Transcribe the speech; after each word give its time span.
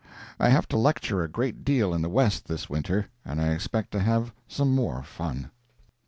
I 0.39 0.49
have 0.49 0.67
to 0.69 0.77
lecture 0.77 1.21
a 1.21 1.27
great 1.27 1.63
deal 1.63 1.93
in 1.93 2.01
the 2.01 2.09
West 2.09 2.47
this 2.47 2.67
winter, 2.67 3.05
and 3.23 3.39
I 3.39 3.49
expect 3.49 3.91
to 3.91 3.99
have 3.99 4.33
some 4.47 4.73
more 4.73 5.03
fun. 5.03 5.51